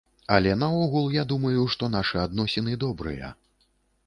[0.35, 3.31] Але наогул я думаю, што нашы адносіны добрыя.